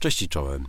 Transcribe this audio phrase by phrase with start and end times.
[0.00, 0.64] Cześć i czołem.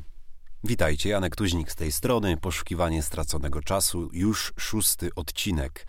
[0.64, 2.38] Witajcie, Janek Tuźnik z tej strony.
[2.38, 5.88] Poszukiwanie straconego czasu, już szósty odcinek.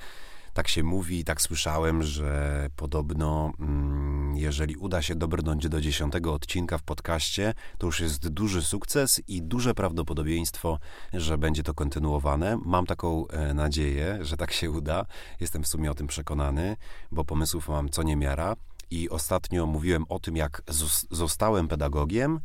[0.53, 6.79] Tak się mówi, tak słyszałem, że podobno, mm, jeżeli uda się dobrnąć do dziesiątego odcinka
[6.79, 10.79] w podcaście, to już jest duży sukces i duże prawdopodobieństwo,
[11.13, 12.59] że będzie to kontynuowane.
[12.65, 15.07] Mam taką e, nadzieję, że tak się uda.
[15.41, 16.77] Jestem w sumie o tym przekonany,
[17.13, 18.57] bo pomysłów mam co niemiara.
[18.91, 20.63] I ostatnio mówiłem o tym, jak
[21.11, 22.41] zostałem pedagogiem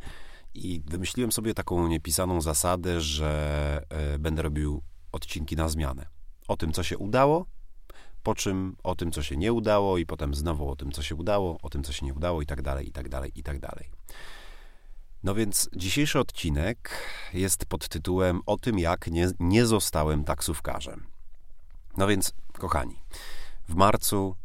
[0.56, 4.82] i wymyśliłem sobie taką niepisaną zasadę, że e, będę robił
[5.12, 6.06] odcinki na zmianę.
[6.48, 7.46] O tym, co się udało,
[8.22, 11.14] po czym o tym, co się nie udało, i potem znowu o tym, co się
[11.14, 13.58] udało, o tym, co się nie udało, i tak dalej, i tak dalej, i tak
[13.58, 13.90] dalej.
[15.22, 16.90] No więc dzisiejszy odcinek
[17.34, 21.06] jest pod tytułem O tym, jak nie, nie zostałem taksówkarzem.
[21.96, 23.02] No więc, kochani,
[23.68, 24.36] w marcu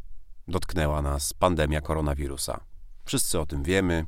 [0.48, 2.60] dotknęła nas pandemia koronawirusa.
[3.04, 4.06] Wszyscy o tym wiemy.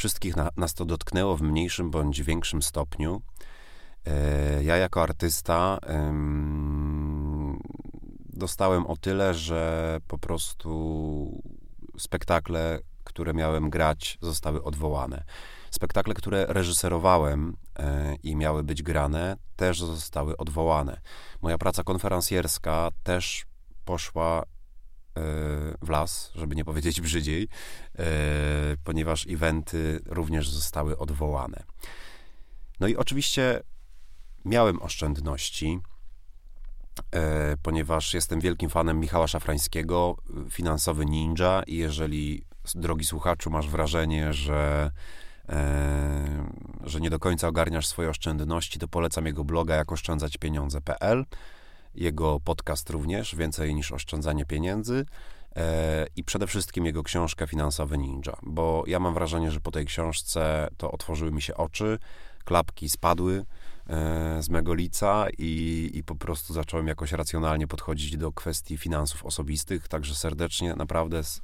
[0.00, 3.22] Wszystkich na, nas to dotknęło w mniejszym bądź większym stopniu.
[4.06, 5.78] E, ja jako artysta
[8.28, 11.42] dostałem o tyle, że po prostu
[11.98, 15.24] spektakle, które miałem grać, zostały odwołane.
[15.70, 21.00] Spektakle, które reżyserowałem e, i miały być grane, też zostały odwołane.
[21.42, 23.46] Moja praca konferencjerska też
[23.84, 24.42] poszła
[25.82, 27.48] w las, żeby nie powiedzieć brzydziej,
[27.98, 28.04] e,
[28.84, 31.62] ponieważ eventy również zostały odwołane.
[32.80, 33.62] No i oczywiście
[34.44, 35.80] miałem oszczędności,
[37.12, 40.16] e, ponieważ jestem wielkim fanem Michała Szafrańskiego,
[40.50, 44.90] finansowy ninja i jeżeli, drogi słuchaczu, masz wrażenie, że
[45.48, 46.50] e,
[46.84, 51.24] że nie do końca ogarniasz swoje oszczędności, to polecam jego bloga jak oszczędzać pieniądze.pl
[51.94, 55.06] jego podcast również, Więcej niż oszczędzanie pieniędzy
[55.56, 59.86] e, i przede wszystkim jego książkę Finansowy Ninja, bo ja mam wrażenie, że po tej
[59.86, 61.98] książce to otworzyły mi się oczy,
[62.44, 63.44] klapki spadły
[63.86, 69.24] e, z mego lica i, i po prostu zacząłem jakoś racjonalnie podchodzić do kwestii finansów
[69.24, 71.40] osobistych, także serdecznie, naprawdę z e,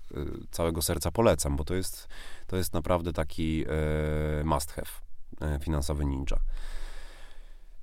[0.51, 2.09] całego serca polecam, bo to jest,
[2.47, 3.65] to jest naprawdę taki
[4.45, 6.39] must have, finansowy ninja.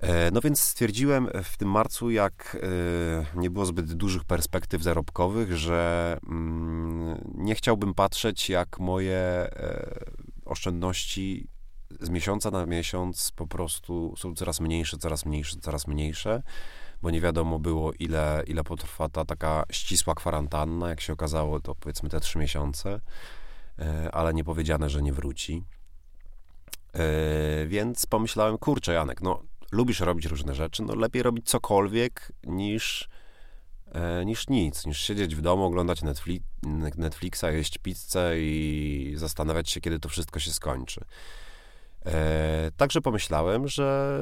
[0.04, 5.56] E, no więc stwierdziłem w tym marcu, jak e, nie było zbyt dużych perspektyw zarobkowych,
[5.56, 9.94] że mm, nie chciałbym patrzeć, jak moje e,
[10.44, 11.48] oszczędności
[12.00, 16.42] z miesiąca na miesiąc po prostu są coraz mniejsze, coraz mniejsze, coraz mniejsze,
[17.02, 20.88] bo nie wiadomo było, ile, ile potrwa ta taka ścisła kwarantanna.
[20.88, 23.00] Jak się okazało, to powiedzmy te trzy miesiące,
[24.12, 25.64] ale nie powiedziane, że nie wróci.
[27.66, 29.42] Więc pomyślałem, kurczę, Janek, no
[29.74, 33.08] lubisz robić różne rzeczy, no lepiej robić cokolwiek niż,
[33.92, 36.46] e, niż nic, niż siedzieć w domu, oglądać Netflix,
[36.96, 41.04] Netflixa, jeść pizzę i zastanawiać się, kiedy to wszystko się skończy.
[42.06, 44.18] E, także pomyślałem, że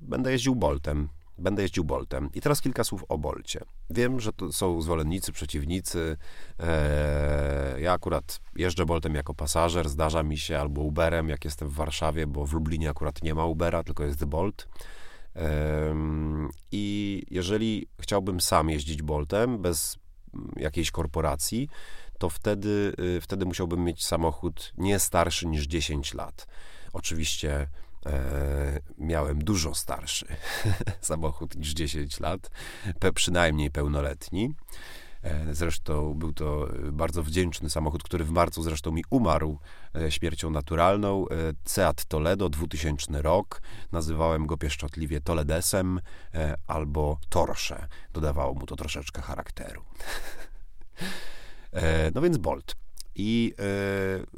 [0.00, 1.08] będę jeździł Boltem
[1.40, 2.30] będę jeździł Boltem.
[2.34, 3.60] I teraz kilka słów o Bolcie.
[3.90, 6.16] Wiem, że to są zwolennicy, przeciwnicy.
[6.58, 11.74] Eee, ja akurat jeżdżę Boltem jako pasażer, zdarza mi się albo Uberem, jak jestem w
[11.74, 14.68] Warszawie, bo w Lublinie akurat nie ma Ubera, tylko jest Bolt.
[15.34, 15.44] Eee,
[16.72, 19.98] I jeżeli chciałbym sam jeździć Boltem bez
[20.56, 21.68] jakiejś korporacji,
[22.18, 26.46] to wtedy, y, wtedy musiałbym mieć samochód nie starszy niż 10 lat.
[26.92, 27.68] Oczywiście
[28.06, 30.26] E, miałem dużo starszy
[31.00, 32.50] samochód niż 10 lat,
[32.98, 34.54] pe, przynajmniej pełnoletni.
[35.22, 39.58] E, zresztą był to bardzo wdzięczny samochód, który w marcu zresztą mi umarł
[39.96, 41.26] e, śmiercią naturalną.
[41.64, 43.62] Seat Toledo, 2000 rok.
[43.92, 46.00] Nazywałem go pieszczotliwie Toledesem
[46.66, 47.88] albo Torsze.
[48.12, 49.82] Dodawało mu to troszeczkę charakteru.
[52.14, 52.76] No więc Bolt.
[53.14, 53.54] I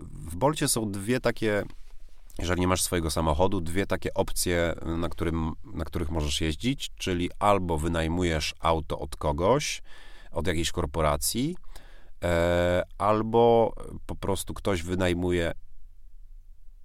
[0.04, 1.64] w Bolcie są dwie takie
[2.38, 7.30] jeżeli nie masz swojego samochodu, dwie takie opcje, na, którym, na których możesz jeździć, czyli
[7.38, 9.82] albo wynajmujesz auto od kogoś,
[10.30, 11.56] od jakiejś korporacji,
[12.24, 13.74] e, albo
[14.06, 15.52] po prostu ktoś wynajmuje.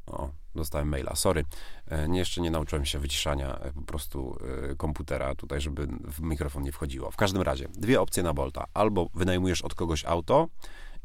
[0.08, 1.44] O, dostałem maila, sorry.
[1.88, 4.38] E, nie, jeszcze nie nauczyłem się wyciszania e, po prostu
[4.72, 7.12] e, komputera tutaj, żeby w mikrofon nie wchodziło.
[7.12, 8.66] W każdym razie, dwie opcje na Bolta.
[8.74, 10.48] Albo wynajmujesz od kogoś auto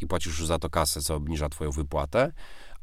[0.00, 2.32] i płacisz już za to kasę, co obniża twoją wypłatę,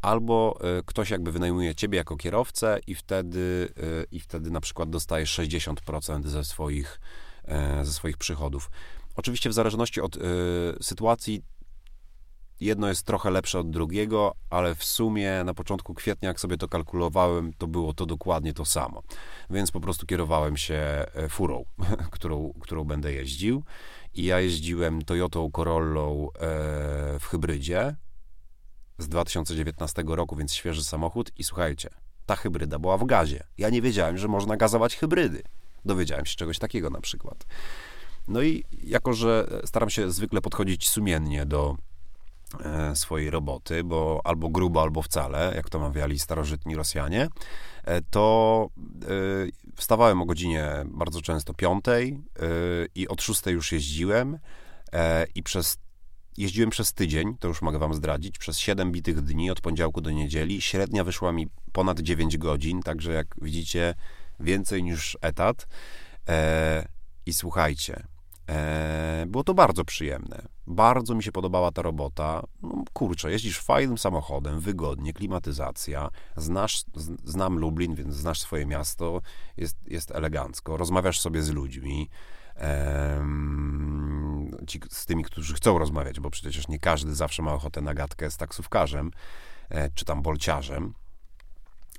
[0.02, 4.90] albo e, ktoś jakby wynajmuje ciebie jako kierowcę i wtedy, e, i wtedy na przykład
[4.90, 7.00] dostajesz 60% ze swoich,
[7.46, 8.72] e, ze swoich przychodów.
[9.16, 10.18] Oczywiście w zależności od
[10.82, 11.44] sytuacji
[12.60, 16.68] jedno jest trochę lepsze od drugiego, ale w sumie na początku kwietnia, jak sobie to
[16.68, 19.04] kalkulowałem, to było to dokładnie to samo.
[19.50, 21.66] Więc po prostu kierowałem się furą,
[22.12, 23.64] którą, którą będę jeździł.
[24.14, 26.28] I ja jeździłem Toyotą Corollą
[27.20, 27.96] w hybrydzie,
[29.00, 31.32] z 2019 roku, więc świeży samochód.
[31.38, 31.90] I słuchajcie,
[32.26, 33.44] ta hybryda była w gazie.
[33.58, 35.44] Ja nie wiedziałem, że można gazować hybrydy.
[35.86, 37.46] Dowiedziałem się czegoś takiego na przykład.
[38.28, 41.78] No i jako, że staram się zwykle podchodzić sumiennie do
[42.66, 47.28] e, swojej roboty, bo albo grubo, albo wcale, jak to mawiali starożytni Rosjanie,
[47.84, 49.08] e, to e,
[49.76, 52.22] wstawałem o godzinie bardzo często piątej
[52.96, 54.40] i od szóstej już jeździłem
[55.36, 55.78] i przez
[56.38, 60.12] jeździłem przez tydzień, to już mogę wam zdradzić, przez 7 bitych dni od poniedziałku do
[60.12, 60.62] niedzieli.
[60.62, 63.96] Średnia wyszła mi ponad 9 godzin, także jak widzicie,
[64.40, 65.68] więcej niż etat.
[66.30, 66.88] E,
[67.26, 68.04] I słuchajcie,
[68.50, 70.42] e, było to bardzo przyjemne.
[70.68, 72.44] Bardzo mi się podobała ta robota.
[72.62, 76.10] No, kurczę, jeździsz fajnym samochodem, wygodnie, klimatyzacja.
[76.36, 76.84] Znasz,
[77.24, 79.22] znam Lublin, więc znasz swoje miasto,
[79.58, 80.78] jest, jest elegancko.
[80.78, 82.10] Rozmawiasz sobie z ludźmi
[84.70, 88.32] ci, z tymi, którzy chcą rozmawiać, bo przecież nie każdy zawsze ma ochotę na gadkę
[88.32, 89.12] z taksówkarzem
[89.70, 90.94] e, czy tam bolciarzem.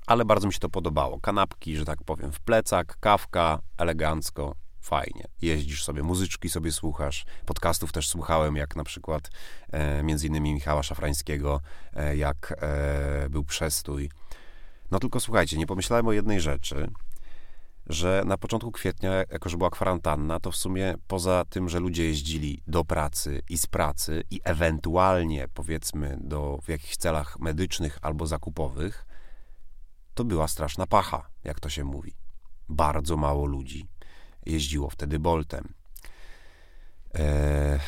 [0.07, 1.19] Ale bardzo mi się to podobało.
[1.19, 5.27] Kanapki, że tak powiem, w plecak, kawka, elegancko, fajnie.
[5.41, 7.25] Jeździsz sobie, muzyczki sobie słuchasz.
[7.45, 9.29] Podcastów też słuchałem, jak na przykład
[9.71, 11.61] e, między innymi Michała Szafrańskiego,
[11.93, 14.09] e, jak e, był przestój.
[14.91, 16.91] No tylko słuchajcie, nie pomyślałem o jednej rzeczy,
[17.91, 22.05] że na początku kwietnia, jako że była kwarantanna, to w sumie poza tym, że ludzie
[22.05, 28.27] jeździli do pracy i z pracy i ewentualnie, powiedzmy, do, w jakichś celach medycznych albo
[28.27, 29.05] zakupowych,
[30.13, 32.15] to była straszna pacha, jak to się mówi.
[32.69, 33.87] Bardzo mało ludzi
[34.45, 35.73] jeździło wtedy Boltem.
[37.13, 37.79] Eee,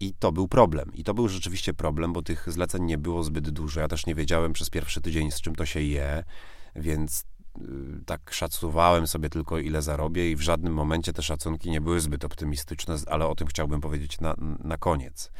[0.00, 0.90] I to był problem.
[0.94, 3.80] I to był rzeczywiście problem, bo tych zleceń nie było zbyt dużo.
[3.80, 6.24] Ja też nie wiedziałem przez pierwszy tydzień, z czym to się je,
[6.76, 7.24] więc
[8.06, 12.24] tak szacowałem sobie tylko, ile zarobię, i w żadnym momencie te szacunki nie były zbyt
[12.24, 14.34] optymistyczne, ale o tym chciałbym powiedzieć na,
[14.64, 15.30] na koniec.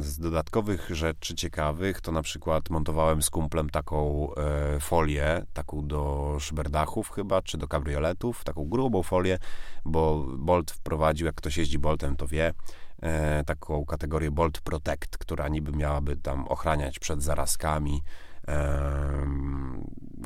[0.00, 6.36] Z dodatkowych rzeczy ciekawych to na przykład montowałem z kumplem taką e, folię, taką do
[6.40, 9.38] szyberdachów chyba, czy do kabrioletów, taką grubą folię,
[9.84, 12.54] bo Bolt wprowadził, jak ktoś jeździ Boltem, to wie,
[13.02, 18.02] e, taką kategorię Bolt Protect, która niby miałaby tam ochraniać przed zarazkami,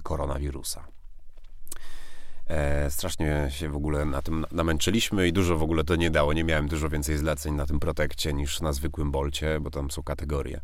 [0.08, 0.84] koronawirusa.
[2.46, 6.32] E, strasznie się w ogóle na tym namęczyliśmy i dużo w ogóle to nie dało.
[6.32, 10.02] Nie miałem dużo więcej zleceń na tym protekcie niż na zwykłym bolcie, bo tam są
[10.02, 10.60] kategorie.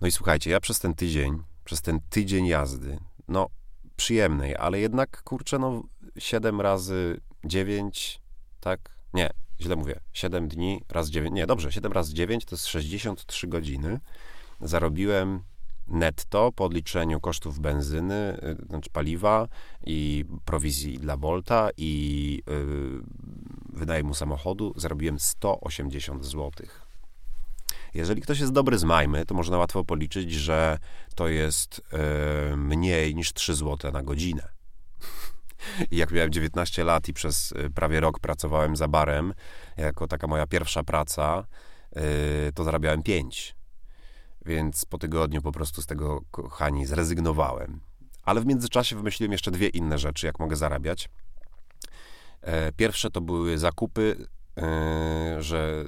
[0.00, 2.98] No i słuchajcie, ja przez ten tydzień, przez ten tydzień jazdy,
[3.28, 3.48] no
[3.96, 5.82] przyjemnej, ale jednak kurczę, no
[6.18, 8.20] 7 razy 9,
[8.60, 8.80] tak?
[9.14, 9.30] Nie,
[9.60, 10.00] źle mówię.
[10.12, 14.00] 7 dni raz 9, nie, dobrze, 7 razy 9 to jest 63 godziny.
[14.60, 15.42] Zarobiłem
[15.88, 19.48] netto po odliczeniu kosztów benzyny, y, znaczy paliwa
[19.86, 23.02] i prowizji dla Bolta i yy,
[23.72, 26.52] wynajmu samochodu zarobiłem 180 zł.
[27.94, 30.78] Jeżeli ktoś jest dobry z Majmy, to można łatwo policzyć, że
[31.14, 31.82] to jest
[32.50, 34.48] yy, mniej niż 3 zł na godzinę.
[35.90, 39.34] I jak miałem 19 lat i przez y, prawie rok pracowałem za barem,
[39.76, 41.46] jako taka moja pierwsza praca,
[41.96, 42.02] yy,
[42.54, 43.55] to zarabiałem 5
[44.46, 47.80] więc po tygodniu po prostu z tego, kochani, zrezygnowałem.
[48.22, 51.08] Ale w międzyczasie wymyśliłem jeszcze dwie inne rzeczy, jak mogę zarabiać.
[52.42, 54.26] E, pierwsze to były zakupy,
[54.58, 55.84] e, że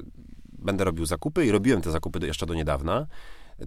[0.52, 3.06] będę robił zakupy i robiłem te zakupy jeszcze do niedawna.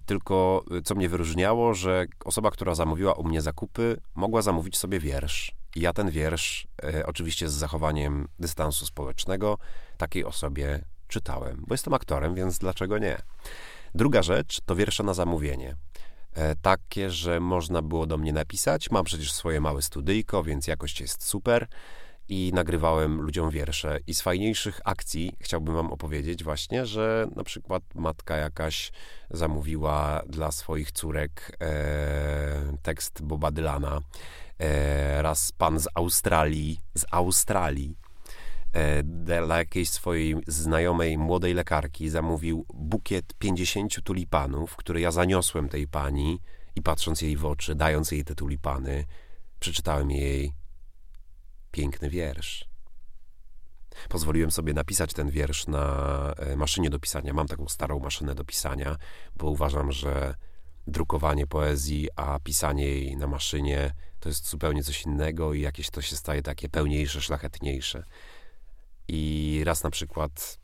[0.06, 5.54] Tylko co mnie wyróżniało, że osoba, która zamówiła u mnie zakupy, mogła zamówić sobie wiersz.
[5.76, 9.58] I ja ten wiersz, e, oczywiście z zachowaniem dystansu społecznego,
[9.96, 11.64] takiej osobie czytałem.
[11.66, 13.22] Bo jestem aktorem, więc dlaczego nie?
[13.94, 15.76] Druga rzecz to wiersze na zamówienie.
[16.34, 18.90] E, takie, że można było do mnie napisać.
[18.90, 21.66] Mam przecież swoje małe studyjko, więc jakość jest super
[22.28, 23.98] i nagrywałem ludziom wiersze.
[24.06, 28.92] I z fajniejszych akcji chciałbym Wam opowiedzieć właśnie, że na przykład matka jakaś
[29.30, 34.00] zamówiła dla swoich córek e, tekst Boba Dylana.
[34.58, 37.96] E, raz pan z Australii, z Australii
[39.04, 46.40] dla jakiejś swojej znajomej młodej lekarki zamówił bukiet 50 tulipanów, który ja zaniosłem tej pani
[46.76, 49.04] i patrząc jej w oczy, dając jej te tulipany,
[49.60, 50.52] przeczytałem jej
[51.70, 52.72] piękny wiersz.
[54.08, 57.32] Pozwoliłem sobie napisać ten wiersz na e, maszynie do pisania.
[57.32, 58.96] Mam taką starą maszynę do pisania,
[59.36, 60.34] bo uważam, że
[60.86, 66.02] drukowanie poezji, a pisanie jej na maszynie to jest zupełnie coś innego i jakieś to
[66.02, 68.04] się staje takie pełniejsze, szlachetniejsze.
[69.08, 70.58] I raz na przykład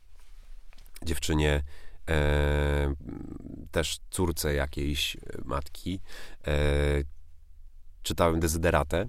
[1.05, 1.63] dziewczynie,
[2.09, 2.93] e,
[3.71, 5.99] też córce jakiejś matki,
[6.47, 6.53] e,
[8.03, 9.07] czytałem dezyderatę e,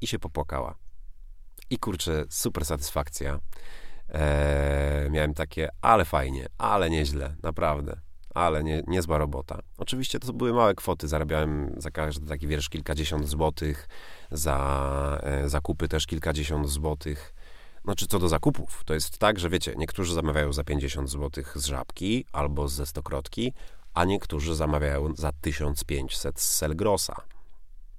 [0.00, 0.74] i się popłakała.
[1.70, 3.40] I kurczę, super satysfakcja.
[4.08, 8.00] E, miałem takie, ale fajnie, ale nieźle, naprawdę.
[8.34, 9.58] ale nie, niezła robota.
[9.78, 13.88] Oczywiście to były małe kwoty, zarabiałem za każdy taki wiersz kilkadziesiąt złotych,
[14.30, 17.34] za e, zakupy też kilkadziesiąt złotych.
[17.84, 21.66] Znaczy, co do zakupów, to jest tak, że wiecie, niektórzy zamawiają za 50 złotych z
[21.66, 23.52] żabki albo ze stokrotki,
[23.94, 27.16] a niektórzy zamawiają za 1500 z Selgrosa.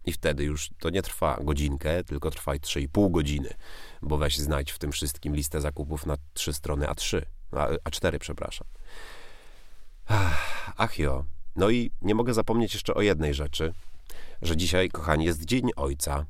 [0.05, 3.53] I wtedy już to nie trwa godzinkę, tylko trwa 3,5 godziny,
[4.01, 7.21] bo weź znajdź w tym wszystkim listę zakupów na trzy strony A3,
[7.89, 8.67] A4, przepraszam.
[10.77, 11.25] Ach jo.
[11.55, 13.73] No i nie mogę zapomnieć jeszcze o jednej rzeczy,
[14.41, 16.25] że dzisiaj, kochani, jest Dzień Ojca.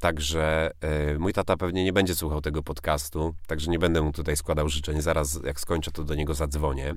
[0.00, 0.70] Także
[1.14, 4.68] y, mój tata pewnie nie będzie słuchał tego podcastu, także nie będę mu tutaj składał
[4.68, 5.02] życzeń.
[5.02, 6.94] Zaraz jak skończę, to do niego zadzwonię.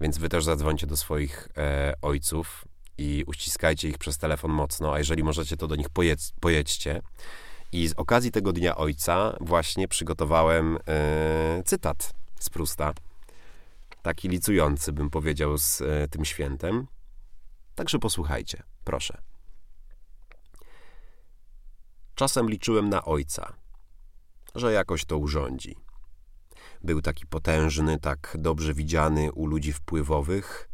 [0.00, 2.64] Więc wy też zadzwońcie do swoich e, ojców
[2.98, 7.02] i uściskajcie ich przez telefon mocno, a jeżeli możecie, to do nich pojedź, pojedźcie.
[7.72, 12.92] I z okazji tego Dnia Ojca właśnie przygotowałem e, cytat z Prusta
[14.02, 16.86] taki licujący, bym powiedział, z e, tym świętem.
[17.74, 19.18] Także posłuchajcie, proszę.
[22.16, 23.52] Czasem liczyłem na ojca,
[24.54, 25.76] że jakoś to urządzi.
[26.84, 30.68] Był taki potężny, tak dobrze widziany u ludzi wpływowych,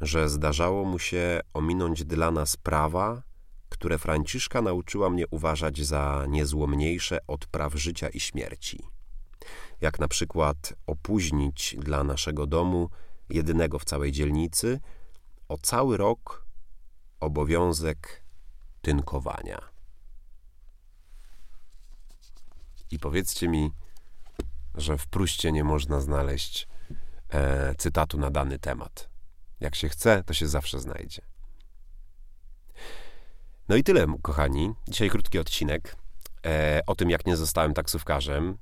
[0.00, 3.22] że zdarzało mu się ominąć dla nas prawa,
[3.68, 8.84] które Franciszka nauczyła mnie uważać za niezłomniejsze od praw życia i śmierci
[9.80, 12.90] jak na przykład opóźnić dla naszego domu,
[13.30, 14.80] jedynego w całej dzielnicy,
[15.48, 16.46] o cały rok
[17.20, 18.24] obowiązek
[18.82, 19.77] tynkowania.
[22.90, 23.70] I powiedzcie mi,
[24.74, 26.68] że w Pruście nie można znaleźć
[27.28, 29.08] e, cytatu na dany temat.
[29.60, 31.22] Jak się chce, to się zawsze znajdzie.
[33.68, 34.74] No i tyle, kochani.
[34.88, 35.96] Dzisiaj krótki odcinek
[36.46, 38.58] e, o tym, jak nie zostałem taksówkarzem.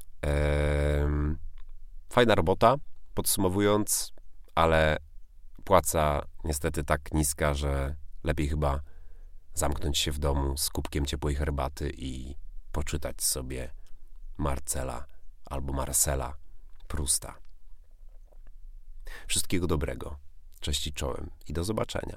[2.11, 2.76] Fajna robota,
[3.14, 4.12] podsumowując,
[4.54, 4.97] ale
[5.64, 8.80] płaca niestety tak niska, że lepiej chyba
[9.54, 12.35] zamknąć się w domu z kubkiem ciepłej herbaty i
[12.73, 13.71] poczytać sobie
[14.37, 15.07] Marcela
[15.45, 16.37] albo Marcela
[16.88, 17.35] Prusta.
[19.26, 20.19] Wszystkiego dobrego.
[20.61, 22.14] Cześć i czołem i do zobaczenia.